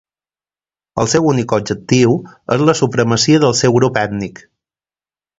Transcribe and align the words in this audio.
El 1.01 1.09
seu 1.11 1.25
únic 1.31 1.51
objectiu 1.57 2.15
és 2.55 2.63
la 2.69 2.75
supremacia 2.79 3.41
del 3.43 3.53
seu 3.59 3.75
grup 3.77 4.01
ètnic. 4.05 4.43